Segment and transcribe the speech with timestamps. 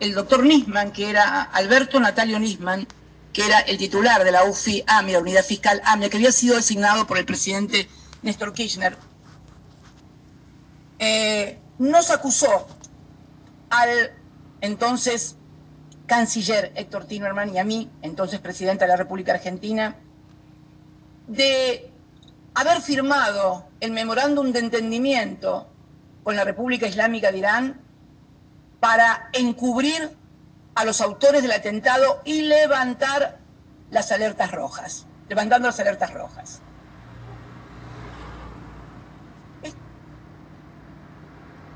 [0.00, 2.86] el doctor Nisman, que era Alberto Natalio Nisman,
[3.32, 7.06] que era el titular de la UFI AMIA, Unidad Fiscal AMIA, que había sido designado
[7.06, 7.88] por el presidente
[8.22, 8.96] Néstor Kirchner,
[10.98, 12.66] eh, nos acusó
[13.70, 14.12] al
[14.60, 15.36] entonces
[16.06, 19.96] canciller Héctor Timerman y a mí, entonces presidenta de la República Argentina,
[21.28, 21.90] de
[22.54, 25.68] haber firmado el memorándum de entendimiento
[26.24, 27.80] con la República Islámica de Irán
[28.80, 30.16] para encubrir
[30.74, 33.38] a los autores del atentado y levantar
[33.90, 36.60] las alertas rojas, levantando las alertas rojas.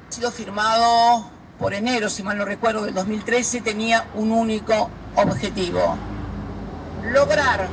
[0.09, 5.97] Ha sido firmado por enero, si mal no recuerdo, del 2013, tenía un único objetivo,
[7.13, 7.69] lograr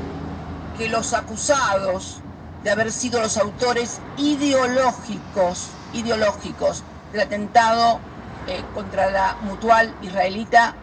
[0.77, 2.21] que los acusados
[2.63, 7.99] de haber sido los autores ideológicos, ideológicos del atentado
[8.49, 10.73] eh, contra la mutual israelita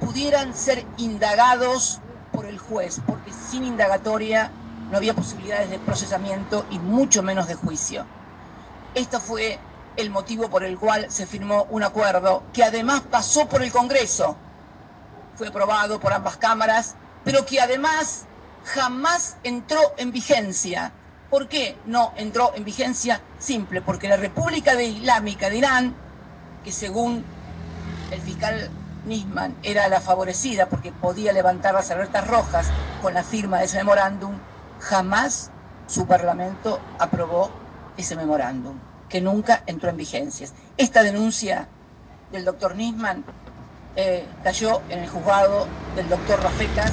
[0.00, 4.50] pudieran ser indagados por el juez, porque sin indagatoria
[4.90, 8.04] no había posibilidades de procesamiento y mucho menos de juicio.
[8.94, 9.58] Esto fue
[9.96, 14.36] el motivo por el cual se firmó un acuerdo que además pasó por el Congreso,
[15.36, 18.26] fue aprobado por ambas cámaras, pero que además
[18.74, 20.92] jamás entró en vigencia.
[21.30, 23.22] ¿Por qué no entró en vigencia?
[23.38, 26.05] Simple, porque la República Islámica de Irán,
[26.66, 27.24] que según
[28.10, 28.68] el fiscal
[29.06, 32.66] Nisman era la favorecida porque podía levantar las alertas rojas
[33.00, 34.32] con la firma de ese memorándum,
[34.80, 35.52] jamás
[35.86, 37.50] su parlamento aprobó
[37.96, 38.74] ese memorándum,
[39.08, 40.48] que nunca entró en vigencia.
[40.76, 41.68] Esta denuncia
[42.32, 43.24] del doctor Nisman
[43.94, 46.90] eh, cayó en el juzgado del doctor Rafecas,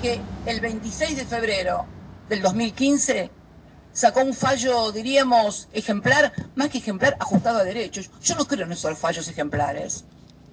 [0.00, 1.86] que el 26 de febrero
[2.28, 3.32] del 2015
[3.92, 8.10] sacó un fallo, diríamos, ejemplar, más que ejemplar, ajustado a derechos.
[8.22, 10.04] Yo no creo en esos fallos ejemplares.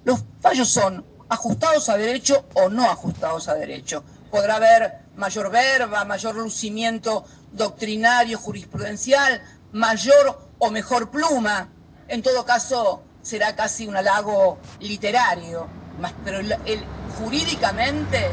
[0.04, 4.04] Los fallos son ajustados a derecho o no ajustados a derecho.
[4.30, 9.42] Podrá haber mayor verba, mayor lucimiento doctrinario, jurisprudencial,
[9.72, 11.68] mayor o mejor pluma.
[12.08, 15.66] En todo caso, será casi un halago literario.
[16.24, 16.40] Pero
[17.18, 18.28] jurídicamente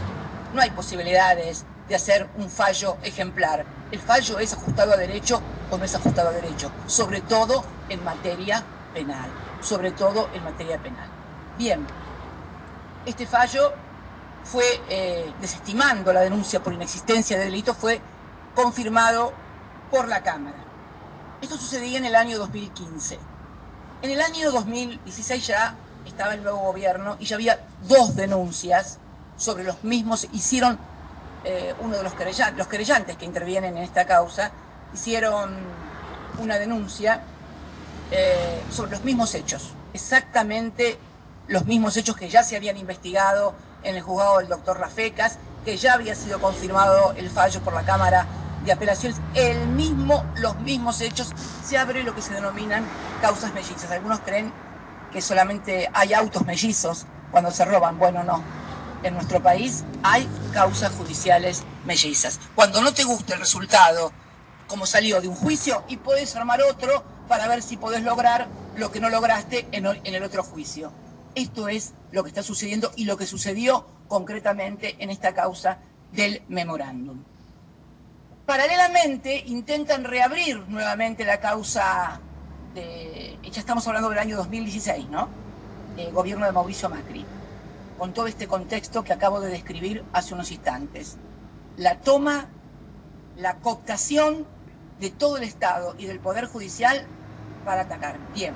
[0.53, 3.66] no hay posibilidades de hacer un fallo ejemplar.
[3.94, 5.40] El fallo es ajustado a derecho
[5.70, 9.30] o no es ajustado a derecho, sobre todo en materia penal,
[9.62, 11.08] sobre todo en materia penal.
[11.59, 11.86] Bien,
[13.06, 13.72] este fallo
[14.46, 18.02] fue, eh, desestimando la denuncia por inexistencia de delito, fue
[18.56, 19.31] confirmado
[19.92, 20.58] por la Cámara.
[21.40, 23.20] Esto sucedía en el año 2015.
[24.02, 25.75] En el año 2016 ya
[26.08, 28.98] estaba el nuevo gobierno y ya había dos denuncias
[29.38, 30.80] sobre los mismos, hicieron
[31.46, 34.52] eh, uno de los querellantes, los que intervienen en esta causa,
[34.94, 35.58] hicieron
[36.40, 37.22] una denuncia
[38.12, 40.98] eh, sobre los mismos hechos, exactamente
[41.48, 45.78] los mismos hechos que ya se habían investigado en el juzgado del doctor Rafecas, que
[45.78, 48.25] ya había sido confirmado el fallo por la Cámara
[48.64, 52.86] de Apelaciones, el mismo, los mismos hechos, se abre lo que se denominan
[53.22, 53.92] causas mellizas.
[53.92, 54.54] Algunos creen
[55.12, 57.98] que solamente hay autos mellizos cuando se roban.
[57.98, 58.62] Bueno, no
[59.03, 62.40] en nuestro país hay causas judiciales mellizas.
[62.56, 64.12] Cuando no te gusta el resultado,
[64.68, 68.47] como salió de un juicio, y puedes armar otro para ver si podés lograr
[68.78, 70.92] lo que no lograste en el otro juicio.
[71.36, 75.80] Esto es lo que está sucediendo y lo que sucedió concretamente en esta causa
[76.12, 77.24] del memorándum.
[78.46, 82.19] Paralelamente, intentan reabrir nuevamente la causa
[82.75, 85.30] de, ya estamos hablando del año 2016, ¿no?
[85.97, 87.25] El gobierno de Mauricio Macri
[87.98, 91.18] con todo este contexto que acabo de describir hace unos instantes.
[91.78, 92.48] La toma,
[93.38, 94.46] la cooptación
[95.00, 97.06] de todo el Estado y del Poder Judicial
[97.66, 98.18] para atacar.
[98.34, 98.54] Bien,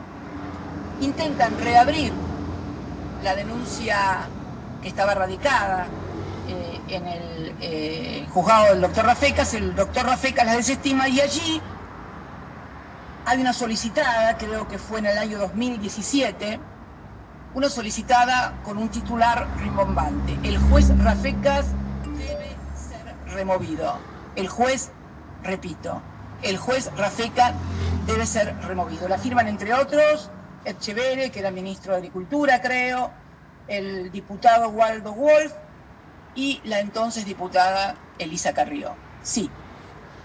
[1.01, 2.11] intentan reabrir
[3.23, 4.27] la denuncia
[4.81, 5.87] que estaba radicada
[6.47, 11.61] eh, en el eh, juzgado del doctor Rafecas, el doctor Rafecas la desestima y allí
[13.25, 16.59] hay una solicitada, creo que fue en el año 2017,
[17.57, 20.37] una solicitada con un titular rimbombante.
[20.47, 21.65] El juez Rafecas
[22.03, 23.95] debe ser removido.
[24.35, 24.91] El juez,
[25.41, 25.99] repito,
[26.43, 27.53] el juez Rafecas
[28.05, 29.07] debe ser removido.
[29.09, 30.29] La firman entre otros
[30.65, 33.09] Echevere, que era ministro de Agricultura, creo,
[33.67, 35.51] el diputado Waldo Wolf
[36.35, 38.93] y la entonces diputada Elisa Carrió.
[39.23, 39.49] Sí,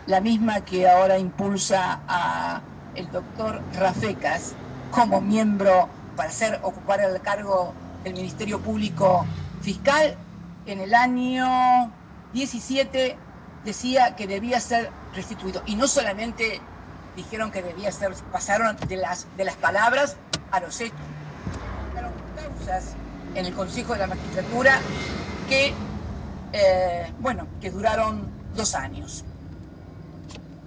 [0.06, 2.61] la misma que ahora impulsa a
[2.94, 4.52] el doctor Rafecas
[4.90, 7.73] como miembro para hacer ocupar el cargo
[8.05, 9.25] del Ministerio Público
[9.62, 10.17] Fiscal,
[10.67, 11.91] en el año
[12.32, 13.17] 17
[13.64, 15.62] decía que debía ser restituido.
[15.67, 16.61] Y no solamente
[17.17, 20.17] dijeron que debía ser, pasaron de las, de las palabras
[20.50, 20.99] a los hechos.
[22.37, 22.94] causas
[23.35, 24.79] en el Consejo de la Magistratura
[25.49, 25.73] que,
[26.53, 29.25] eh, bueno, que duraron dos años.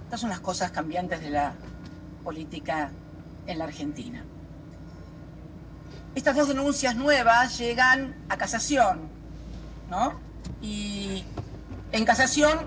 [0.04, 1.52] Estas son las cosas cambiantes de la
[2.24, 2.90] política
[3.46, 4.24] en la Argentina.
[6.16, 9.00] Estas dos denuncias nuevas llegan a casación,
[9.90, 10.14] ¿no?
[10.62, 11.22] Y
[11.92, 12.58] en casación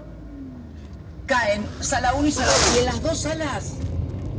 [1.26, 2.76] caen sala 1 y sala 2.
[2.76, 3.74] Y en las dos salas,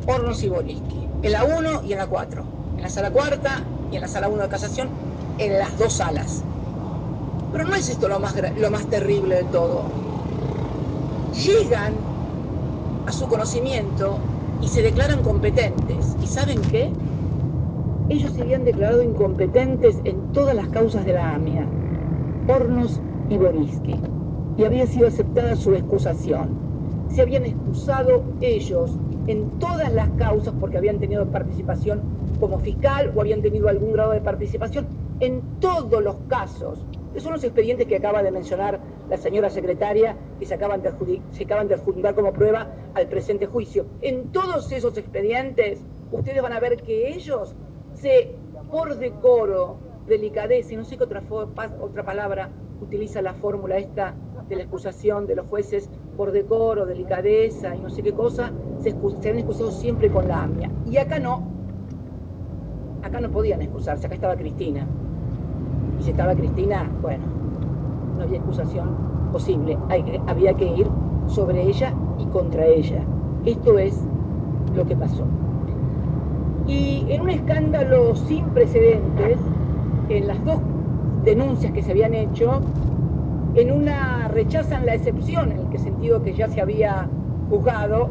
[0.07, 1.09] Hornos y Boriski.
[1.25, 2.45] En la 1 y en la 4.
[2.77, 4.89] En la sala cuarta y en la sala 1 de casación,
[5.39, 6.45] en las dos salas.
[7.51, 9.87] Pero no es esto lo más, lo más terrible de todo.
[11.35, 11.95] Llegan
[13.09, 14.21] a su conocimiento
[14.63, 16.15] y se declaran competentes.
[16.23, 16.93] ¿Y saben qué?
[18.11, 21.65] Ellos se habían declarado incompetentes en todas las causas de la AMIA,
[22.49, 23.95] Hornos y Boriski,
[24.57, 26.49] y había sido aceptada su excusación.
[27.09, 28.91] Se habían excusado ellos
[29.29, 32.01] en todas las causas porque habían tenido participación
[32.41, 34.89] como fiscal o habían tenido algún grado de participación
[35.21, 36.85] en todos los casos.
[37.13, 40.91] Esos son los expedientes que acaba de mencionar la señora secretaria que se acaban, de
[41.31, 43.87] se como prueba al presente juicio.
[44.03, 45.79] En todos esos expedientes,
[46.11, 47.55] ustedes van a ver que ellos
[48.71, 49.77] por decoro,
[50.07, 51.23] delicadeza, y no sé qué otra,
[51.81, 52.51] otra palabra
[52.81, 54.15] utiliza la fórmula esta
[54.49, 58.91] de la excusación de los jueces, por decoro, delicadeza y no sé qué cosa, se,
[58.91, 60.71] han excusado siempre con la AMIA.
[60.91, 61.43] Y acá no,
[63.03, 64.87] acá no podían excusarse, acá estaba Cristina.
[65.99, 67.25] Y si estaba Cristina, bueno,
[68.17, 69.79] no había excusación posible.
[70.27, 70.89] había que ir
[71.29, 73.05] sobre ella y contra ella.
[73.45, 74.03] Esto es
[74.75, 75.25] lo que pasó.
[76.71, 79.41] Y en un escándalo sin precedentes,
[80.09, 80.61] en las dos
[81.25, 82.61] denuncias que se habían hecho,
[83.57, 87.09] en una rechazan la excepción, en el sentido que ya se había
[87.49, 88.09] juzgado,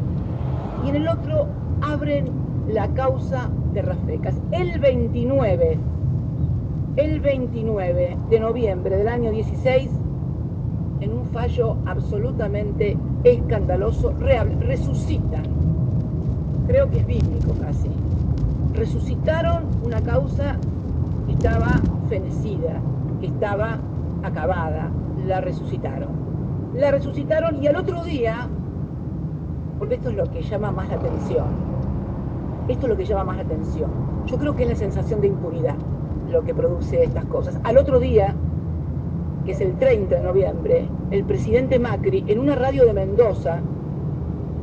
[0.84, 1.46] y en el otro
[1.80, 2.26] abren
[2.68, 4.34] la causa de Rafecas.
[4.52, 5.78] El 29,
[6.96, 9.90] el 29 de noviembre del año 16,
[11.00, 15.44] en un fallo absolutamente escandaloso, resucitan,
[16.66, 17.88] creo que es bíblico casi,
[18.74, 20.56] resucitaron una causa
[21.26, 22.80] que estaba fenecida,
[23.20, 23.78] que estaba
[24.22, 24.90] acabada,
[25.26, 26.08] la resucitaron.
[26.74, 28.48] La resucitaron y al otro día,
[29.78, 31.46] porque esto es lo que llama más la atención,
[32.68, 33.90] esto es lo que llama más la atención.
[34.26, 35.74] Yo creo que es la sensación de impunidad
[36.30, 37.58] lo que produce estas cosas.
[37.64, 38.34] Al otro día,
[39.44, 43.60] que es el 30 de noviembre, el presidente Macri, en una radio de Mendoza,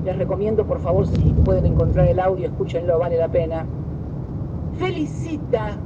[0.06, 3.66] les recomiendo por favor si pueden encontrar el audio, escúchenlo, vale la pena,
[4.78, 5.78] felicita,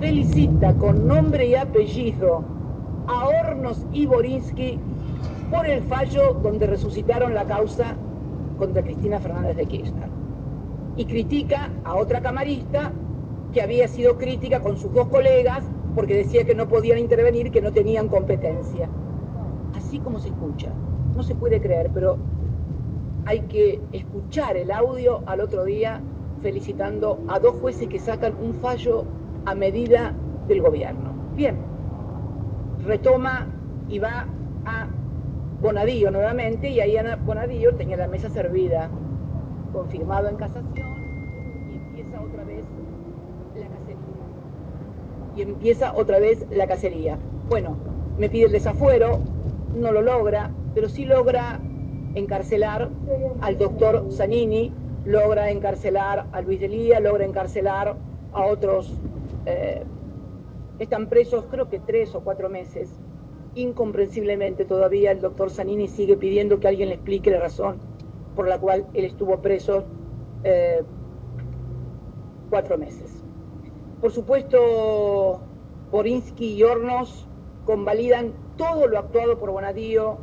[0.00, 2.42] felicita con nombre y apellido
[3.06, 4.78] a Hornos y Borinsky
[5.50, 7.96] por el fallo donde resucitaron la causa
[8.58, 10.08] contra Cristina Fernández de Kirchner.
[10.96, 12.92] Y critica a otra camarista
[13.52, 15.64] que había sido crítica con sus dos colegas
[15.94, 18.88] porque decía que no podían intervenir, que no tenían competencia.
[19.76, 20.70] Así como se escucha.
[21.16, 22.18] No se puede creer, pero
[23.24, 26.00] hay que escuchar el audio al otro día
[26.42, 29.04] felicitando a dos jueces que sacan un fallo
[29.44, 30.14] a medida
[30.46, 31.12] del gobierno.
[31.34, 31.56] Bien,
[32.84, 33.46] retoma
[33.88, 34.26] y va
[34.64, 34.88] a
[35.60, 38.88] Bonadío nuevamente y ahí Ana Bonadío tenía la mesa servida,
[39.72, 40.88] confirmado en casación
[41.68, 42.64] y empieza otra vez
[43.56, 44.14] la cacería.
[45.36, 47.18] Y empieza otra vez la cacería.
[47.48, 47.76] Bueno,
[48.18, 49.18] me pide el desafuero,
[49.74, 51.60] no lo logra, pero sí logra
[52.14, 52.88] encarcelar
[53.40, 54.72] al doctor Zanini,
[55.08, 57.96] logra encarcelar a Luis Delía, logra encarcelar
[58.32, 58.92] a otros.
[59.46, 59.82] Eh,
[60.78, 62.90] están presos creo que tres o cuatro meses.
[63.54, 67.78] Incomprensiblemente todavía el doctor Zanini sigue pidiendo que alguien le explique la razón
[68.36, 69.84] por la cual él estuvo preso
[70.44, 70.82] eh,
[72.50, 73.24] cuatro meses.
[74.02, 75.40] Por supuesto,
[75.90, 77.26] Borinsky y Hornos
[77.64, 80.18] convalidan todo lo actuado por Bonadío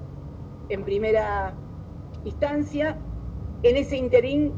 [0.70, 1.56] en primera
[2.24, 2.98] instancia.
[3.63, 4.54] En ese interín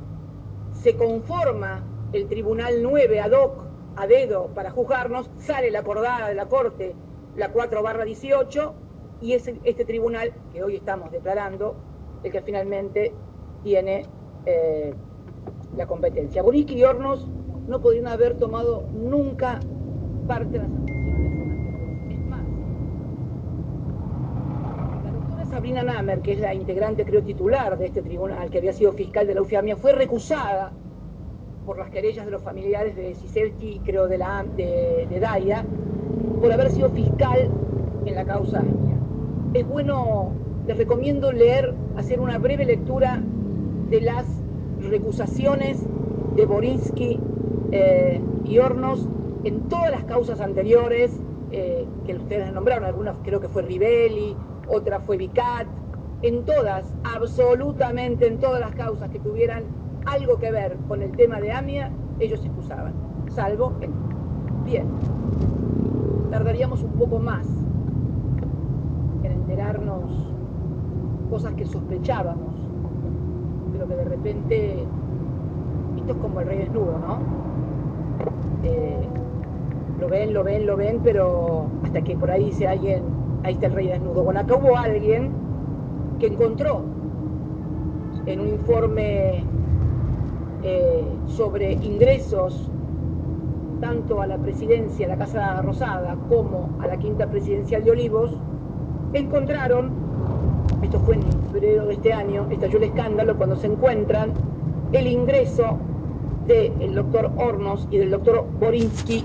[0.82, 3.64] se conforma el Tribunal 9 ad hoc,
[3.96, 6.96] a dedo, para juzgarnos, sale la acordada de la Corte,
[7.36, 8.74] la 4 barra 18,
[9.22, 11.76] y es este tribunal que hoy estamos declarando
[12.24, 13.14] el que finalmente
[13.64, 14.06] tiene
[14.46, 14.94] eh,
[15.76, 16.44] la competencia.
[16.44, 17.28] Borinsky y Hornos
[17.68, 19.60] no podrían haber tomado nunca
[20.28, 20.70] parte de las
[25.68, 29.28] Sabrina Namer, que es la integrante, creo, titular de este tribunal, que había sido fiscal
[29.28, 30.72] de la UFAMIA, fue recusada
[31.66, 35.66] por las querellas de los familiares de Ciselki, creo, de, la, de, de
[36.40, 37.50] por haber sido fiscal
[38.06, 38.64] en la causa.
[39.54, 40.32] Es bueno,
[40.66, 43.22] les recomiendo leer, hacer una breve lectura
[43.90, 44.26] de las
[44.80, 45.86] recusaciones
[46.38, 47.20] de Borinsky
[47.74, 49.06] eh, y Hornos
[49.44, 51.20] en todas las causas anteriores
[51.52, 54.34] eh, que ustedes nombraron, algunas creo que fue Rivelli,
[54.70, 55.68] otra fue Vicat,
[56.22, 59.64] en todas, absolutamente en todas las causas que tuvieran
[60.06, 62.94] algo que ver con el tema de AMIA, ellos excusaban,
[63.30, 63.92] salvo en...
[64.66, 64.86] Bien,
[66.32, 67.48] tardaríamos un poco más
[69.24, 70.28] en enterarnos
[71.30, 72.56] cosas que sospechábamos,
[73.72, 74.86] pero que de repente,
[75.98, 77.20] esto es como el rey desnudo, ¿no?
[78.64, 79.08] Eh,
[80.00, 83.04] lo ven, lo ven, lo ven, pero hasta que por ahí dice alguien,
[83.48, 84.24] ahí está el rey desnudo.
[84.24, 85.32] Bueno, acá hubo alguien
[86.20, 86.82] que encontró
[88.26, 89.44] en un informe
[90.64, 92.70] eh, sobre ingresos
[93.80, 98.32] tanto a la presidencia, a la Casa Rosada, como a la quinta presidencial de Olivos,
[99.14, 99.92] encontraron,
[100.82, 101.24] esto fue en
[101.54, 104.32] febrero de este año, estalló el escándalo cuando se encuentran
[104.92, 105.78] el ingreso
[106.48, 109.24] del doctor Hornos y del doctor Borinsky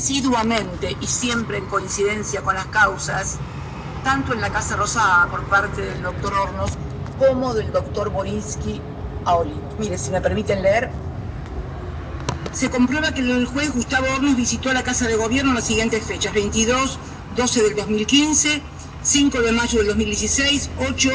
[0.00, 3.36] asiduamente y siempre en coincidencia con las causas,
[4.02, 6.70] tanto en la Casa Rosada por parte del doctor Hornos
[7.18, 8.80] como del doctor Borinsky
[9.26, 9.36] a.
[9.78, 10.90] Mire, si me permiten leer,
[12.54, 16.02] se comprueba que el juez Gustavo Hornos visitó la Casa de Gobierno en las siguientes
[16.02, 16.98] fechas, 22,
[17.36, 18.62] 12 del 2015,
[19.02, 21.10] 5 de mayo del 2016, 8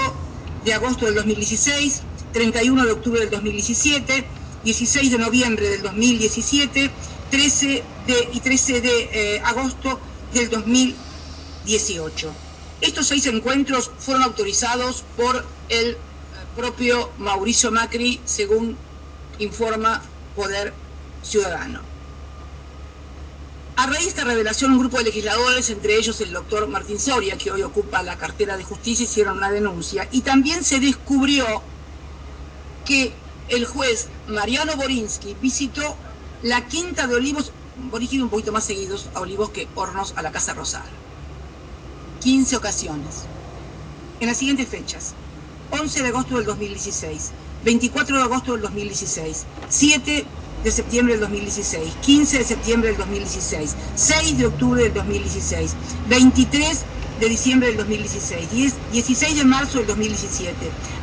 [0.64, 4.30] de agosto del 2016, 31 de octubre del 2017,
[4.64, 6.92] 16 de noviembre del 2017,
[7.32, 10.00] 13 de, y 13 de eh, agosto
[10.34, 12.34] del 2018.
[12.82, 15.98] Estos seis encuentros fueron autorizados por el eh,
[16.56, 18.78] propio Mauricio Macri, según
[19.40, 20.02] informa
[20.36, 20.74] Poder
[21.24, 21.82] Ciudadano.
[23.78, 27.38] A raíz de esta revelación, un grupo de legisladores, entre ellos el doctor Martín Soria,
[27.38, 30.08] que hoy ocupa la cartera de justicia, hicieron una denuncia.
[30.12, 31.62] Y también se descubrió
[32.86, 33.12] que
[33.50, 35.98] el juez Mariano Borinsky visitó
[36.42, 40.32] la Quinta de Olivos, Borinsky un poquito más seguidos a Olivos que Hornos a la
[40.32, 40.86] Casa Rosada.
[42.22, 43.24] 15 ocasiones.
[44.20, 45.14] En las siguientes fechas.
[45.72, 47.32] 11 de agosto del 2016,
[47.64, 50.26] 24 de agosto del 2016, 7
[50.64, 55.76] de septiembre del 2016, 15 de septiembre del 2016, 6 de octubre del 2016,
[56.08, 56.86] 23
[57.20, 60.56] de diciembre del 2016, 16 de marzo del 2017,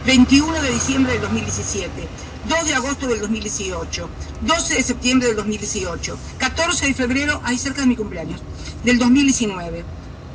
[0.06, 2.08] 21 de diciembre del 2017,
[2.48, 4.10] 2 de agosto del 2018,
[4.42, 8.40] 12 de septiembre del 2018, 14 de febrero, ahí cerca de mi cumpleaños,
[8.84, 9.84] del 2019,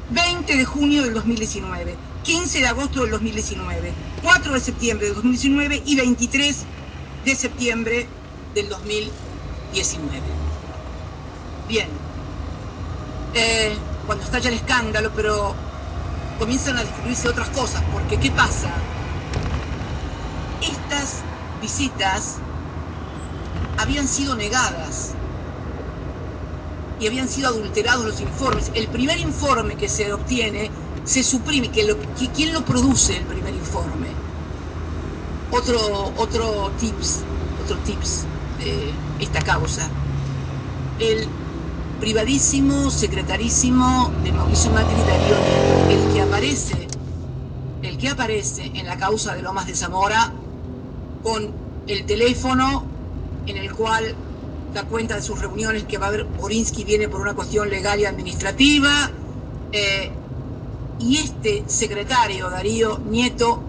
[0.09, 5.83] 20 de junio del 2019, 15 de agosto del 2019, 4 de septiembre del 2019
[5.85, 6.67] y 23
[7.23, 8.09] de septiembre
[8.53, 10.21] del 2019.
[11.67, 11.89] Bien,
[13.33, 15.66] eh, cuando estalla el escándalo, pero
[16.37, 18.69] comienzan a descubrirse otras cosas, porque ¿qué pasa?
[20.61, 21.23] Estas
[21.61, 22.35] visitas
[23.77, 25.13] habían sido negadas
[26.99, 28.71] y habían sido adulterados los informes.
[28.73, 30.71] El primer informe que se obtiene
[31.03, 31.69] se suprime.
[31.69, 31.95] Que
[32.35, 34.07] ¿Quién lo produce el primer informe?
[35.51, 37.23] Otro, otro tips,
[37.63, 38.25] otro tips
[38.57, 39.87] de esta causa.
[40.99, 41.27] El
[41.99, 46.87] privadísimo, secretarísimo de Mauricio Macri Darío el que aparece,
[47.81, 50.33] el que aparece en la causa de Lomas de Zamora
[51.23, 51.53] con
[51.87, 52.85] el teléfono
[53.45, 54.15] en el cual
[54.73, 57.99] da cuenta de sus reuniones que va a haber, Borinsky viene por una cuestión legal
[57.99, 59.11] y administrativa,
[59.71, 60.11] eh,
[60.99, 63.61] y este secretario, Darío Nieto,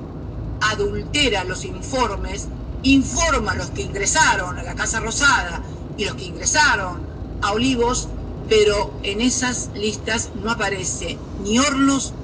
[0.61, 2.49] adultera los informes,
[2.83, 5.63] informa a los que ingresaron a la Casa Rosada
[5.97, 7.01] y los que ingresaron
[7.43, 8.09] a Olivos,
[8.49, 12.15] pero en esas listas no aparece ni Hornos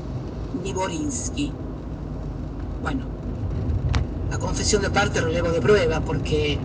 [0.62, 1.52] ni Borinsky.
[2.82, 3.04] Bueno,
[4.30, 6.58] la confesión de parte relevo de prueba, porque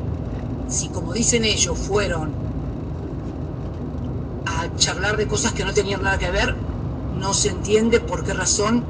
[0.69, 2.31] si como dicen ellos fueron
[4.45, 6.55] a charlar de cosas que no tenían nada que ver,
[7.19, 8.83] no se entiende por qué razón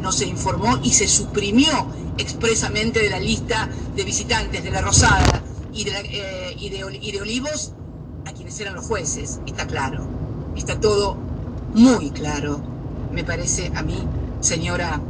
[0.00, 1.70] no se informó y se suprimió
[2.18, 7.72] expresamente de la lista de visitantes de la Rosada y de, eh, y de Olivos
[8.60, 9.40] eran los jueces.
[9.46, 10.06] Está claro,
[10.56, 11.16] está todo
[11.74, 12.60] muy claro,
[13.12, 14.08] me parece a mí,
[14.40, 15.00] señora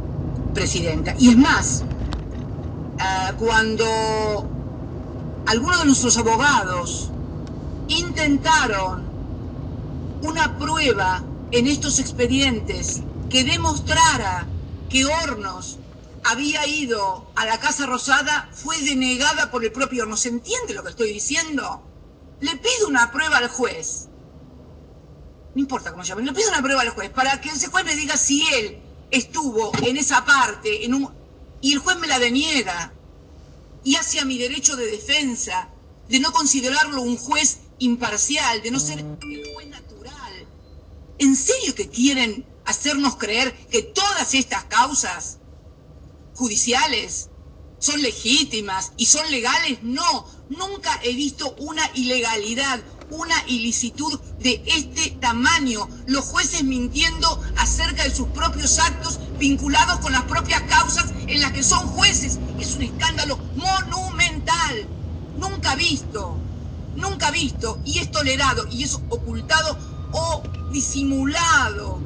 [0.53, 1.15] presidenta.
[1.17, 1.83] Y es más,
[2.99, 3.85] eh, cuando
[5.47, 7.11] algunos de nuestros abogados
[7.87, 9.07] intentaron
[10.21, 14.45] una prueba en estos expedientes que demostrara
[14.89, 15.77] que Hornos
[16.25, 20.19] había ido a la Casa Rosada fue denegada por el propio Hornos.
[20.19, 21.88] ¿Se entiende lo que estoy diciendo?
[22.41, 24.07] Le pido una prueba al juez.
[25.55, 27.83] No importa cómo se llame, le pido una prueba al juez para que ese juez
[27.83, 28.81] me diga si él
[29.11, 31.13] estuvo en esa parte en un,
[31.61, 32.93] y el juez me la deniega
[33.83, 35.69] y hacia mi derecho de defensa,
[36.07, 39.89] de no considerarlo un juez imparcial, de no ser el juez natural
[41.19, 45.39] ¿En serio que quieren hacernos creer que todas estas causas
[46.33, 47.29] judiciales
[47.77, 49.83] son legítimas y son legales?
[49.83, 52.79] No, nunca he visto una ilegalidad,
[53.09, 55.87] una ilicitud de este tamaño.
[56.07, 61.51] Los jueces mintiendo acerca de sus propios actos vinculados con las propias causas en las
[61.51, 62.39] que son jueces.
[62.59, 64.87] Es un escándalo monumental,
[65.37, 66.37] nunca visto,
[66.95, 69.77] nunca visto, y es tolerado, y es ocultado
[70.11, 71.99] o disimulado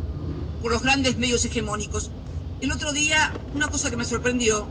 [0.62, 2.12] por los grandes medios hegemónicos.
[2.62, 4.68] El otro día, una cosa que me sorprendió,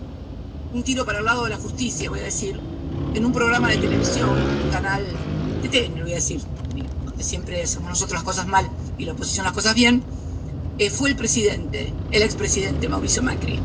[0.73, 2.59] un tiro para el lado de la justicia, voy a decir,
[3.15, 5.05] en un programa de televisión, un canal
[5.63, 6.41] de TN, voy a decir,
[7.05, 8.69] donde siempre hacemos nosotros las cosas mal
[8.99, 10.03] y la oposición las cosas bien,
[10.79, 13.61] eh, fue el presidente, el expresidente Mauricio Macri.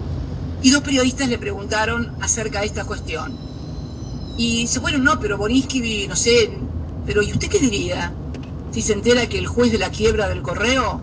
[0.62, 3.38] Y dos periodistas le preguntaron acerca de esta cuestión.
[4.38, 6.51] Y dice, bueno, no, pero Borinsky, no sé,
[7.06, 8.13] pero ¿y usted qué diría
[8.72, 11.01] si se entera que el juez de la quiebra del correo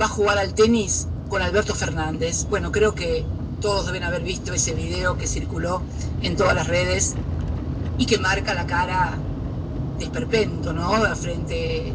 [0.00, 2.46] va a jugar al tenis con Alberto Fernández?
[2.48, 3.24] Bueno, creo que
[3.60, 5.82] todos deben haber visto ese video que circuló
[6.22, 7.14] en todas las redes
[8.02, 9.16] y que marca la cara
[9.96, 10.90] de esperpento, ¿no?
[11.14, 11.94] Frente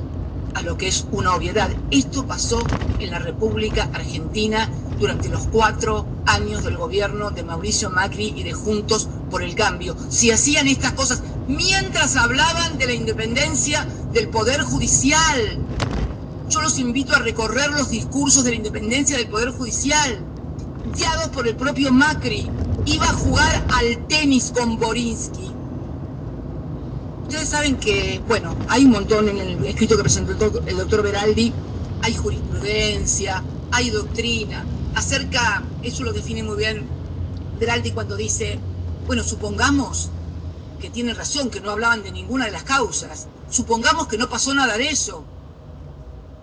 [0.54, 1.70] a lo que es una obviedad.
[1.92, 2.66] Esto pasó
[2.98, 8.54] en la República Argentina durante los cuatro años del gobierno de Mauricio Macri y de
[8.54, 9.98] Juntos por el Cambio.
[10.08, 15.60] Si hacían estas cosas mientras hablaban de la independencia del Poder Judicial,
[16.48, 20.24] yo los invito a recorrer los discursos de la independencia del Poder Judicial,
[20.96, 22.50] guiados por el propio Macri.
[22.86, 25.57] Iba a jugar al tenis con Borinsky
[27.27, 30.31] Ustedes saben que, bueno, hay un montón en el escrito que presentó
[30.65, 31.51] el doctor Beraldi,
[32.01, 34.65] hay jurisprudencia, hay doctrina,
[34.96, 36.88] acerca, eso lo define muy bien
[37.60, 38.57] Beraldi cuando dice,
[39.07, 40.10] bueno, supongamos
[40.79, 44.53] que tiene razón, que no hablaban de ninguna de las causas, supongamos que no pasó
[44.53, 45.25] nada de eso.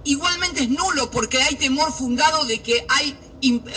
[0.05, 3.17] Igualmente es nulo porque hay temor fundado de que hay,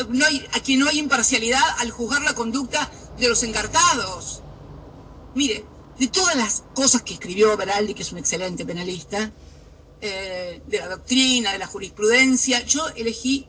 [0.10, 4.42] no hay, que no hay imparcialidad al juzgar la conducta de los encartados.
[5.36, 5.64] Mire,
[6.00, 9.32] de todas las cosas que escribió Beraldi, que es un excelente penalista,
[10.00, 13.48] eh, de la doctrina, de la jurisprudencia, yo elegí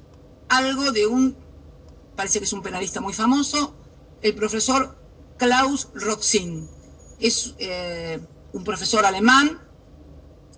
[0.49, 1.37] algo de un,
[2.17, 3.75] parece que es un penalista muy famoso,
[4.23, 4.97] el profesor
[5.37, 6.67] Klaus Roxin.
[7.21, 8.19] Es eh,
[8.53, 9.61] un profesor alemán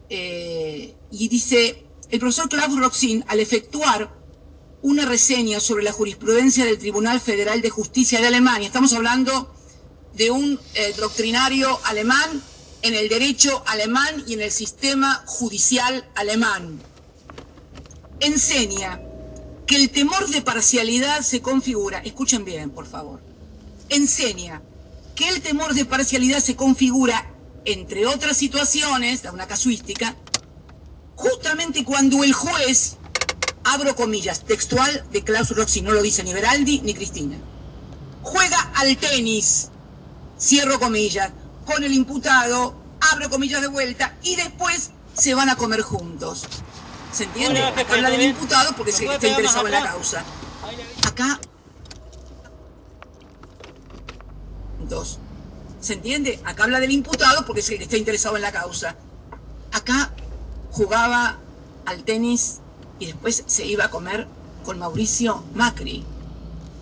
[0.08, 4.16] eh, y dice, el profesor Klaus Roxin, al efectuar
[4.82, 9.52] una reseña sobre la jurisprudencia del Tribunal Federal de Justicia de Alemania, estamos hablando
[10.20, 12.42] de un eh, doctrinario alemán
[12.82, 16.78] en el derecho alemán y en el sistema judicial alemán.
[18.20, 19.00] Enseña
[19.66, 23.22] que el temor de parcialidad se configura, escuchen bien, por favor,
[23.88, 24.60] enseña
[25.14, 27.26] que el temor de parcialidad se configura,
[27.64, 30.14] entre otras situaciones, da una casuística,
[31.16, 32.98] justamente cuando el juez,
[33.64, 37.38] abro comillas, textual de Klaus Roxy, no lo dice ni Beraldi ni Cristina,
[38.20, 39.70] juega al tenis
[40.40, 41.30] cierro comillas,
[41.66, 42.74] con el imputado,
[43.12, 46.44] abro comillas de vuelta y después se van a comer juntos.
[47.12, 47.62] ¿Se entiende?
[47.62, 50.24] Habla del imputado porque se está interesado en la causa.
[51.06, 51.40] Acá.
[54.88, 55.18] Dos.
[55.80, 56.40] ¿Se entiende?
[56.44, 58.96] Acá habla del imputado porque que está interesado en la causa.
[59.72, 60.12] Acá
[60.70, 61.38] jugaba
[61.86, 62.58] al tenis
[62.98, 64.28] y después se iba a comer
[64.64, 66.04] con Mauricio Macri.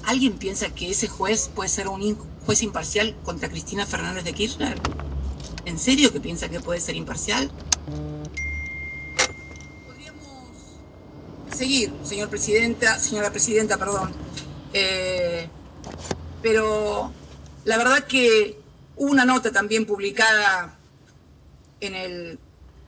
[0.05, 2.03] ¿Alguien piensa que ese juez puede ser un
[2.49, 4.81] juez imparcial contra Cristina Fernández de Kirchner?
[5.67, 7.51] ¿En serio que piensa que puede ser imparcial?
[9.87, 10.25] Podríamos
[11.55, 14.15] seguir, señor presidenta, señora presidenta, perdón.
[14.73, 15.47] Eh,
[16.41, 17.13] pero
[17.67, 18.59] la verdad que
[18.97, 20.79] una nota también publicada
[21.83, 22.39] en el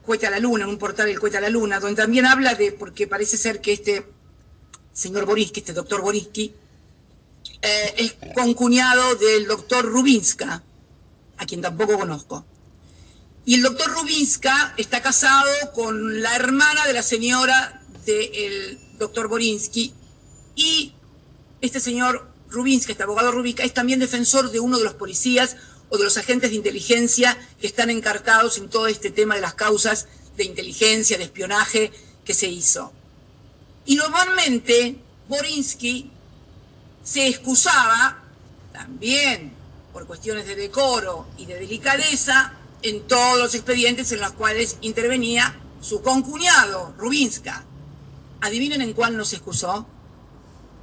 [0.03, 2.55] Cuete a la Luna, en un portal del Cuete a la Luna, donde también habla
[2.55, 4.07] de, porque parece ser que este
[4.91, 6.51] señor Boriski, este doctor Boriski,
[7.61, 10.63] eh, es concuñado del doctor Rubinska,
[11.37, 12.45] a quien tampoco conozco.
[13.45, 19.93] Y el doctor Rubinska está casado con la hermana de la señora del doctor Borinsky.
[20.55, 20.93] Y
[21.59, 25.57] este señor Rubinska, este abogado Rubinska, es también defensor de uno de los policías
[25.89, 29.55] o de los agentes de inteligencia que están encartados en todo este tema de las
[29.55, 31.91] causas de inteligencia, de espionaje
[32.23, 32.93] que se hizo.
[33.85, 34.95] Y normalmente
[35.27, 36.11] Borinsky
[37.03, 38.23] se excusaba
[38.73, 39.53] también
[39.93, 45.55] por cuestiones de decoro y de delicadeza en todos los expedientes en los cuales intervenía
[45.81, 47.63] su concuñado, Rubinska.
[48.41, 49.85] ¿Adivinen en cuál nos excusó?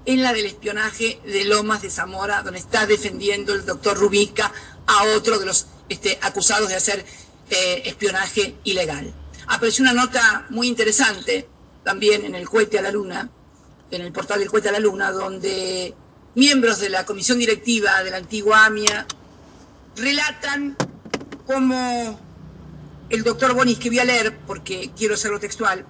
[0.04, 4.52] En la del espionaje de Lomas de Zamora, donde está defendiendo el doctor Rubinska
[4.86, 7.04] a otro de los este, acusados de hacer
[7.50, 9.12] eh, espionaje ilegal.
[9.48, 11.48] Apareció una nota muy interesante
[11.82, 13.30] también en el cohete a la luna,
[13.90, 15.94] en el portal del cohete a la luna, donde
[16.38, 19.06] miembros de la comisión directiva de la antigua AMIA
[19.96, 20.76] relatan
[21.44, 22.20] cómo
[23.10, 25.84] el doctor Bonis, que voy a leer porque quiero hacerlo textual,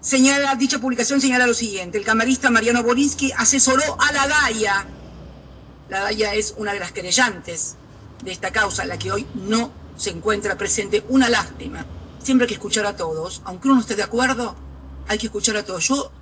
[0.00, 4.86] señala, dicha publicación señala lo siguiente, el camarista Mariano Borinsky asesoró a la DAIA,
[5.88, 7.76] la DAIA es una de las querellantes
[8.22, 11.86] de esta causa, la que hoy no se encuentra presente, una lástima,
[12.22, 14.56] siempre hay que escuchar a todos, aunque uno no esté de acuerdo,
[15.08, 15.88] hay que escuchar a todos.
[15.88, 16.12] Yo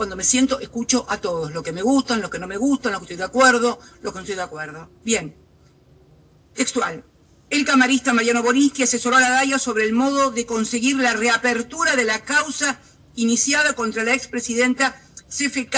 [0.00, 2.92] cuando me siento escucho a todos, lo que me gustan, lo que no me gustan,
[2.92, 4.88] lo que estoy de acuerdo, lo que no estoy de acuerdo.
[5.04, 5.36] Bien,
[6.54, 7.04] textual.
[7.50, 11.96] El camarista Mariano Borinsky asesoró a la DAIA sobre el modo de conseguir la reapertura
[11.96, 12.80] de la causa
[13.14, 15.76] iniciada contra la expresidenta CFK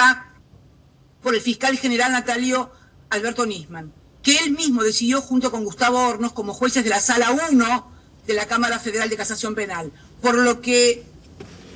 [1.20, 2.70] por el fiscal general Natalio
[3.10, 7.32] Alberto Nisman, que él mismo decidió junto con Gustavo Hornos como jueces de la Sala
[7.50, 7.92] 1
[8.28, 11.04] de la Cámara Federal de Casación Penal, por lo que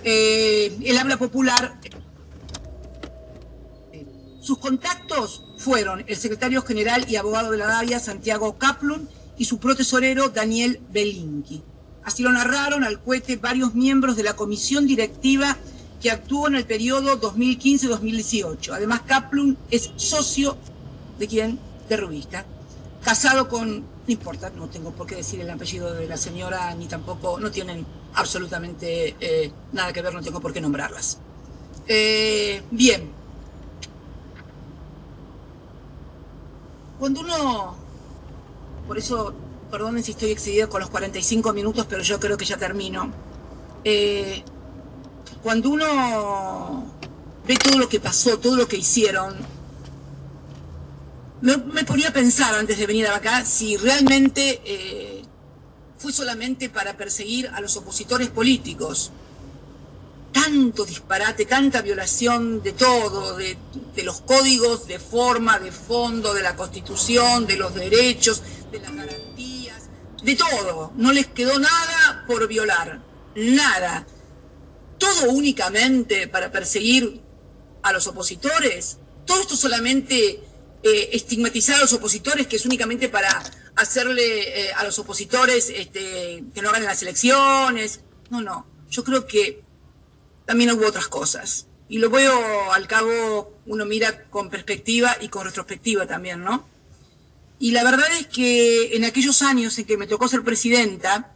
[0.04, 1.80] eh, el habla popular...
[4.46, 9.59] Sus contactos fueron el secretario general y abogado de la DAIA, Santiago Kaplun, y su
[9.59, 11.64] protesorero, Daniel Belinki.
[12.04, 15.56] Así lo narraron al cohete varios miembros de la comisión directiva
[16.00, 18.72] que actuó en el periodo 2015-2018.
[18.72, 20.56] Además, Kaplun es socio
[21.18, 21.59] de quién?
[21.88, 22.46] De Rubista.
[23.02, 26.87] Casado con, no importa, no tengo por qué decir el apellido de la señora, ni
[26.87, 31.18] tampoco, no tienen absolutamente eh, nada que ver, no tengo por qué nombrarlas.
[31.88, 33.25] Eh, bien.
[36.98, 37.76] Cuando uno,
[38.87, 39.35] por eso
[39.70, 43.12] perdonen si estoy excedida con los 45 minutos, pero yo creo que ya termino.
[43.85, 44.42] Eh,
[45.42, 46.90] cuando uno
[47.46, 49.37] ve todo lo que pasó, todo lo que hicieron,
[51.42, 55.22] me, me ponía a pensar antes de venir acá si realmente eh,
[55.98, 59.12] fue solamente para perseguir a los opositores políticos.
[60.46, 63.56] Tanto disparate, tanta violación de todo, de,
[64.04, 69.88] los códigos de forma, de fondo, de la constitución, de los derechos, de las garantías,
[70.22, 70.92] de todo.
[70.94, 73.02] No les quedó nada por violar,
[73.35, 74.06] nada.
[74.98, 77.22] Todo únicamente para perseguir
[77.82, 78.98] a los opositores.
[79.24, 80.44] Todo esto solamente
[80.85, 83.42] eh, estigmatizar a los opositores, que es únicamente para
[83.74, 87.98] hacerle eh, a los opositores este, que no ganen las elecciones.
[88.30, 88.64] No, no.
[88.88, 89.65] Yo creo que
[90.46, 91.66] también hubo otras cosas.
[91.88, 96.66] Y lo veo, al cabo, uno mira con perspectiva y con retrospectiva también, ¿no?
[97.59, 101.35] Y la verdad es que en aquellos años en que me tocó ser presidenta,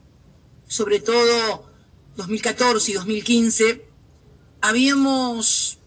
[0.67, 1.71] sobre todo
[2.17, 3.85] 2014 y 2015,
[4.61, 5.79] habíamos,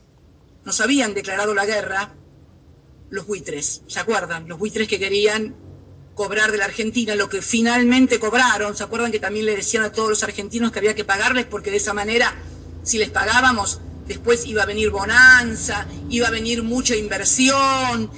[0.65, 2.13] nos habían declarado la guerra
[3.09, 4.47] los buitres, ¿se acuerdan?
[4.47, 5.55] Los buitres que querían
[6.15, 9.91] cobrar de la Argentina lo que finalmente cobraron, ¿se acuerdan que también le decían a
[9.91, 12.35] todos los argentinos que había que pagarles porque de esa manera,
[12.83, 18.09] si les pagábamos, después iba a venir bonanza, iba a venir mucha inversión,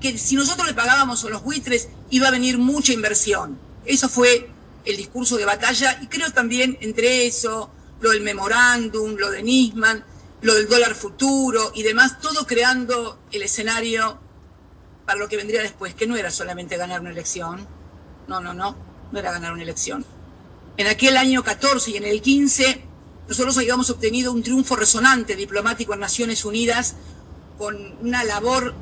[0.00, 3.58] que si nosotros le pagábamos a los buitres, iba a venir mucha inversión.
[3.84, 4.50] Eso fue
[4.84, 10.04] el discurso de batalla y creo también entre eso, lo del memorándum, lo de Nisman,
[10.42, 14.18] lo del dólar futuro y demás, todo creando el escenario
[15.06, 17.66] para lo que vendría después, que no era solamente ganar una elección,
[18.28, 18.76] no, no, no,
[19.10, 20.04] no era ganar una elección.
[20.76, 22.84] En aquel año 14 y en el 15,
[23.28, 26.94] nosotros habíamos obtenido un triunfo resonante diplomático en Naciones Unidas
[27.58, 28.74] con una labor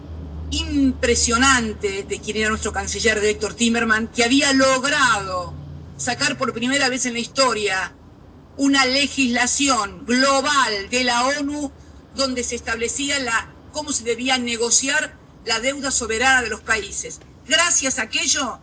[0.50, 5.54] impresionante de quien era nuestro canciller, de Héctor Timerman, que había logrado
[5.96, 7.94] sacar por primera vez en la historia
[8.56, 11.72] una legislación global de la ONU
[12.14, 17.20] donde se establecía la, cómo se debía negociar la deuda soberana de los países.
[17.46, 18.60] Gracias a aquello,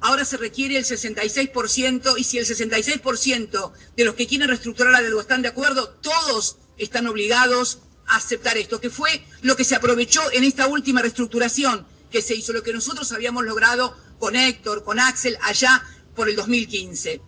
[0.00, 5.02] ahora se requiere el 66% y si el 66% de los que quieren reestructurar la
[5.02, 9.74] deuda están de acuerdo, todos están obligados a aceptar esto, que fue lo que se
[9.74, 14.84] aprovechó en esta última reestructuración que se hizo, lo que nosotros habíamos logrado con Héctor,
[14.84, 15.84] con Axel, allá
[16.14, 17.22] por el 2015.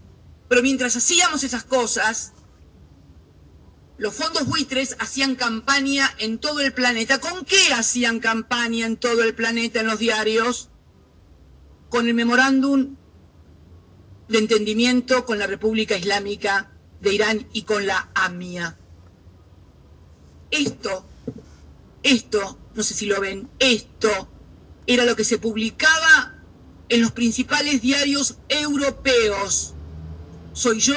[0.48, 2.32] Pero mientras hacíamos esas cosas,
[3.96, 7.20] los fondos buitres hacían campaña en todo el planeta.
[7.20, 10.70] ¿Con qué hacían campaña en todo el planeta en los diarios?
[11.92, 12.96] Con el memorándum
[14.26, 18.78] de entendimiento con la República Islámica de Irán y con la AMIA.
[20.50, 21.05] Esto,
[22.02, 24.09] esto, no sé si lo ven, esto
[24.87, 26.35] era lo que se publicaba
[26.88, 29.74] en los principales diarios europeos.
[30.55, 30.94] Soy yo,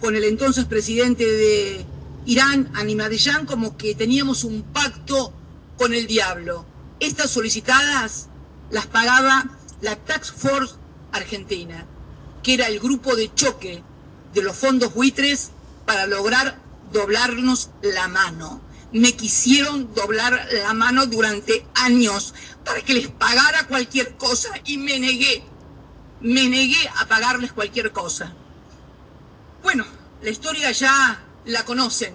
[0.00, 1.84] con el entonces presidente de
[2.24, 5.34] Irán, Animadellán, como que teníamos un pacto
[5.76, 6.64] con el diablo.
[6.98, 8.28] Estas solicitadas
[8.70, 10.76] las pagaba la Tax Force
[11.12, 11.86] Argentina,
[12.42, 13.82] que era el grupo de choque
[14.32, 15.50] de los fondos buitres
[15.84, 16.58] para lograr
[16.90, 18.62] doblarnos la mano.
[18.92, 22.32] Me quisieron doblar la mano durante años
[22.64, 25.44] para que les pagara cualquier cosa y me negué.
[26.20, 28.32] Me negué a pagarles cualquier cosa.
[29.62, 29.84] Bueno,
[30.22, 32.14] la historia ya la conocen.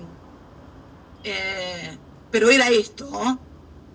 [1.24, 1.98] Eh,
[2.32, 3.40] pero era esto.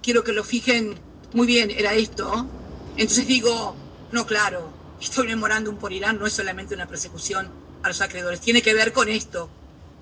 [0.00, 0.96] Quiero que lo fijen
[1.32, 2.48] muy bien, era esto.
[2.96, 3.76] Entonces digo,
[4.12, 7.50] no, claro, estoy memorándum por Irán no es solamente una persecución
[7.82, 9.50] a los acreedores, tiene que ver con esto,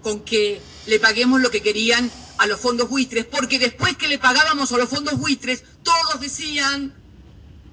[0.03, 4.19] con que le paguemos lo que querían a los fondos buitres, porque después que le
[4.19, 6.95] pagábamos a los fondos buitres, todos decían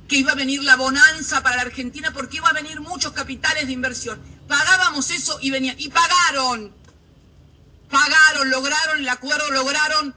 [0.08, 3.68] que iba a venir la bonanza para la Argentina porque iba a venir muchos capitales
[3.68, 4.20] de inversión.
[4.48, 6.74] Pagábamos eso y venían, y pagaron,
[7.90, 10.16] pagaron, lograron el acuerdo, lograron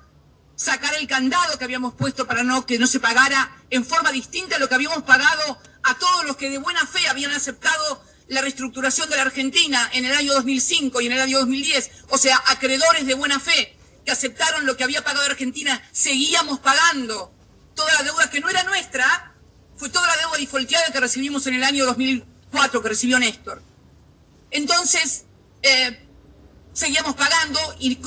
[0.56, 4.56] sacar el candado que habíamos puesto para no, que no se pagara en forma distinta
[4.56, 8.42] a lo que habíamos pagado a todos los que de buena fe habían aceptado la
[8.42, 12.40] reestructuración de la Argentina en el año 2005 y en el año 2010, o sea,
[12.48, 17.32] acreedores de buena fe que aceptaron lo que había pagado Argentina, seguíamos pagando
[17.74, 19.34] toda la deuda que no era nuestra,
[19.76, 23.62] fue toda la deuda defaulteada que recibimos en el año 2004, que recibió Néstor.
[24.50, 25.24] Entonces,
[25.62, 26.01] eh,
[26.72, 27.98] seguíamos pagando y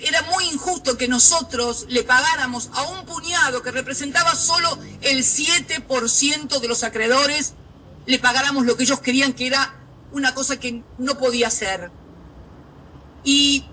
[0.00, 6.60] era muy injusto que nosotros le pagáramos a un puñado que representaba solo el 7%
[6.60, 7.54] de los acreedores,
[8.06, 9.74] le pagáramos lo que ellos querían que era
[10.10, 11.90] una cosa que no podía ser.
[13.24, 13.64] Y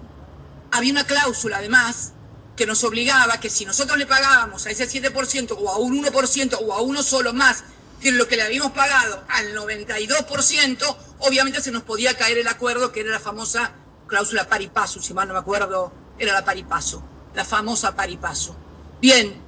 [0.71, 2.13] había una cláusula además
[2.55, 6.57] que nos obligaba que si nosotros le pagábamos a ese 7% o a un 1%
[6.61, 7.63] o a uno solo más
[7.99, 12.91] que lo que le habíamos pagado al 92%, obviamente se nos podía caer el acuerdo
[12.91, 13.73] que era la famosa
[14.09, 17.01] cláusula paripaso, si mal no me acuerdo, era la paripaso,
[17.33, 18.55] la famosa paripaso.
[18.99, 19.41] Bien,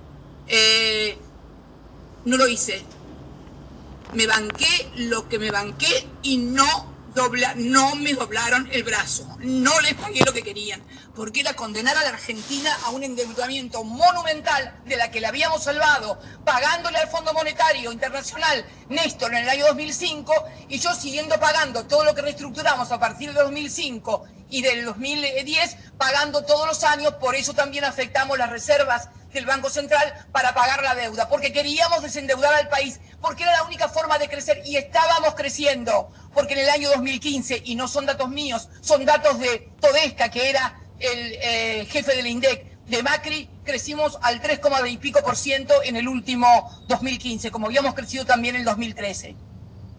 [0.48, 1.18] eh,
[2.24, 2.86] no lo hice.
[4.14, 9.80] Me banqué lo que me banqué y no dobla, no me doblaron el brazo, no
[9.82, 10.82] les pagué lo que querían,
[11.14, 15.64] porque era condenar a la Argentina a un endeudamiento monumental de la que le habíamos
[15.64, 20.34] salvado, pagándole al Fondo Monetario Internacional Néstor en el año 2005
[20.70, 25.78] y yo siguiendo pagando todo lo que reestructuramos a partir de 2005 y del 2010,
[25.98, 30.84] pagando todos los años, por eso también afectamos las reservas del Banco Central para pagar
[30.84, 34.76] la deuda, porque queríamos desendeudar al país, porque era la única forma de crecer y
[34.76, 39.70] estábamos creciendo, porque en el año 2015, y no son datos míos, son datos de
[39.80, 44.60] Todesca, que era el eh, jefe del INDEC, de Macri, crecimos al 3,
[44.90, 49.36] y pico por ciento en el último 2015, como habíamos crecido también en el 2013.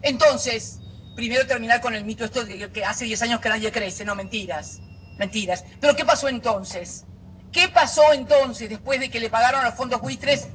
[0.03, 0.79] Entonces,
[1.15, 4.15] primero terminar con el mito esto de que hace 10 años que nadie crece, no,
[4.15, 4.79] mentiras,
[5.17, 5.63] mentiras.
[5.79, 7.05] Pero ¿qué pasó entonces?
[7.51, 10.47] ¿Qué pasó entonces después de que le pagaron a los fondos buitres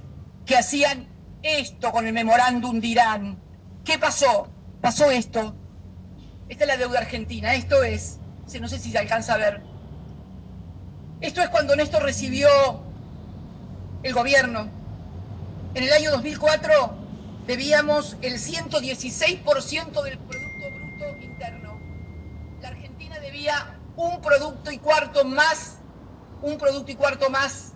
[0.45, 1.09] que hacían
[1.43, 3.43] esto con el memorándum de Irán?
[3.85, 4.49] ¿Qué pasó?
[4.81, 5.55] Pasó esto.
[6.49, 7.55] Esta es la deuda argentina.
[7.55, 8.19] Esto es,
[8.61, 9.63] no sé si se alcanza a ver.
[11.21, 12.49] Esto es cuando Néstor recibió
[14.03, 14.69] el gobierno.
[15.75, 16.95] En el año 2004
[17.47, 21.81] debíamos el 116% del Producto Bruto Interno.
[22.61, 22.71] La
[23.97, 25.79] Un producto y cuarto más
[26.43, 27.73] un producto y cuarto más.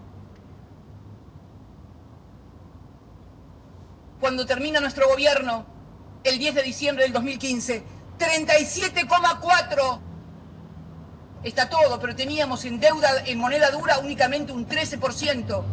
[4.20, 5.66] Cuando termina nuestro gobierno,
[6.22, 7.82] el 10 de diciembre del 2015,
[8.18, 10.00] 37,4
[11.42, 15.64] está todo, pero teníamos en deuda, en moneda dura, únicamente un 13%.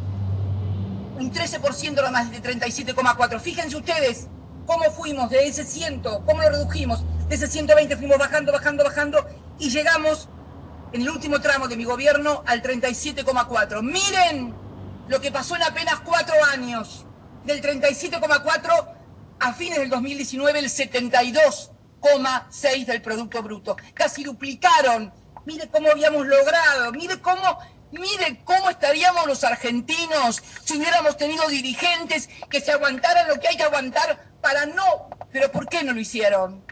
[1.20, 3.40] Un 13% nada más de 37,4.
[3.40, 4.28] Fíjense ustedes
[4.66, 7.04] cómo fuimos de ese 100, cómo lo redujimos.
[7.28, 9.28] De ese 120 fuimos bajando, bajando, bajando
[9.60, 10.28] y llegamos
[10.94, 13.84] en el último tramo de mi gobierno al 37,4.
[13.84, 14.56] Miren
[15.08, 17.06] lo que pasó en apenas cuatro años.
[17.44, 18.96] Del 37,4
[19.40, 23.76] a fines del 2019 el 72,6 del Producto Bruto.
[23.94, 25.14] Casi duplicaron.
[25.46, 26.92] Mire cómo habíamos logrado.
[26.92, 27.60] Mire cómo,
[27.92, 33.58] mire cómo estaríamos los argentinos si hubiéramos tenido dirigentes que se aguantaran lo que hay
[33.58, 35.10] que aguantar para no.
[35.32, 36.64] Pero ¿por qué no lo hicieron?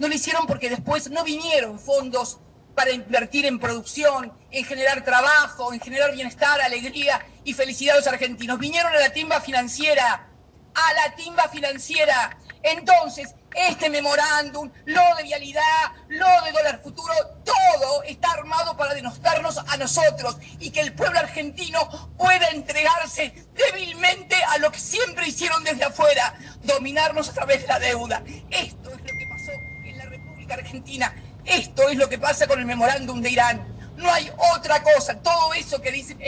[0.00, 2.38] No lo hicieron porque después no vinieron fondos
[2.74, 8.06] para invertir en producción, en generar trabajo, en generar bienestar, alegría y felicidad a los
[8.06, 8.58] argentinos.
[8.58, 10.26] Vinieron a la timba financiera,
[10.74, 12.38] a la timba financiera.
[12.62, 17.12] Entonces, este memorándum, lo de vialidad, lo de dólar futuro,
[17.44, 24.36] todo está armado para denostarnos a nosotros y que el pueblo argentino pueda entregarse débilmente
[24.44, 28.22] a lo que siempre hicieron desde afuera, dominarnos a través de la deuda.
[28.50, 29.52] Esto es lo que pasó
[29.84, 33.66] en Argentina esto es lo que pasa con el memorándum de Irán.
[33.96, 35.20] No hay otra cosa.
[35.20, 36.18] Todo eso que dicen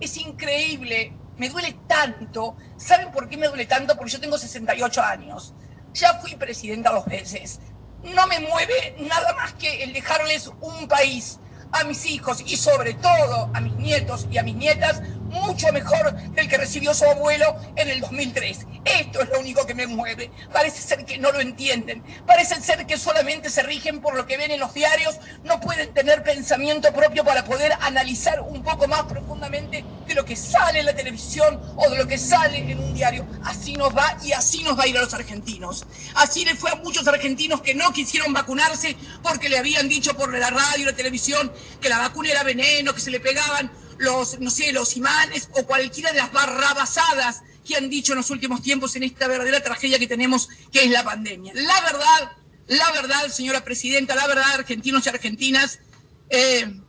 [0.00, 1.12] es, increíble.
[1.36, 2.56] Me duele tanto.
[2.76, 3.96] ¿Saben por qué me duele tanto?
[3.96, 5.54] Porque yo tengo 68 años.
[5.92, 7.60] Ya fui presidenta dos veces.
[8.02, 11.38] No me mueve nada más que el dejarles un país
[11.72, 16.14] a mis hijos y sobre todo a mis nietos y a mis nietas mucho mejor
[16.32, 18.66] del que recibió su abuelo en el 2003.
[18.84, 20.30] Esto es lo único que me mueve.
[20.52, 22.02] Parece ser que no lo entienden.
[22.26, 25.18] Parece ser que solamente se rigen por lo que ven en los diarios.
[25.44, 30.36] No pueden tener pensamiento propio para poder analizar un poco más profundamente de lo que
[30.36, 33.26] sale en la televisión o de lo que sale en un diario.
[33.44, 35.86] Así nos va y así nos va a ir a los argentinos.
[36.14, 40.36] Así le fue a muchos argentinos que no quisieron vacunarse porque le habían dicho por
[40.36, 44.40] la radio y la televisión que la vacuna era veneno, que se le pegaban los,
[44.40, 48.62] no sé, los imanes o cualquiera de las barrabasadas que han dicho en los últimos
[48.62, 51.52] tiempos en esta verdadera tragedia que tenemos, que es la pandemia.
[51.54, 52.32] La verdad,
[52.66, 55.80] la verdad, señora presidenta, la verdad, argentinos y argentinas,
[56.30, 56.80] eh,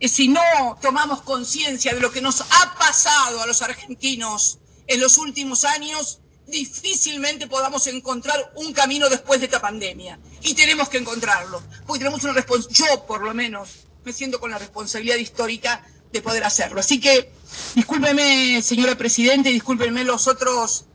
[0.00, 0.42] si no
[0.82, 4.58] tomamos conciencia de lo que nos ha pasado a los argentinos
[4.88, 10.18] en los últimos años, difícilmente podamos encontrar un camino después de esta pandemia.
[10.42, 14.58] Y tenemos que encontrarlo, porque tenemos una yo por lo menos me siento con la
[14.58, 16.80] responsabilidad histórica de poder hacerlo.
[16.80, 17.32] Así que
[17.74, 20.86] discúlpeme, señora Presidenta, y discúlpenme los otros,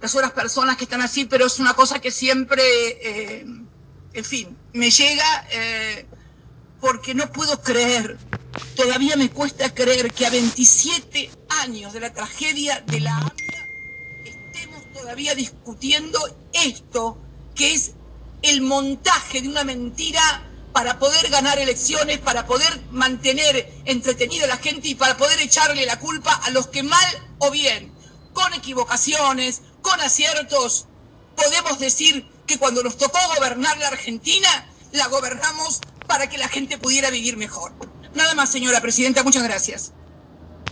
[0.00, 3.46] las otras personas que están así, pero es una cosa que siempre, eh,
[4.12, 6.06] en fin, me llega eh,
[6.80, 8.18] porque no puedo creer,
[8.74, 11.30] todavía me cuesta creer que a 27
[11.62, 13.68] años de la tragedia de la AMIA
[14.24, 16.18] estemos todavía discutiendo
[16.52, 17.18] esto,
[17.54, 17.92] que es
[18.42, 24.56] el montaje de una mentira para poder ganar elecciones, para poder mantener entretenida a la
[24.56, 27.06] gente y para poder echarle la culpa a los que mal
[27.38, 27.92] o bien,
[28.32, 30.86] con equivocaciones, con aciertos,
[31.36, 36.78] podemos decir que cuando nos tocó gobernar la Argentina, la gobernamos para que la gente
[36.78, 37.72] pudiera vivir mejor.
[38.14, 39.92] Nada más, señora presidenta, muchas gracias.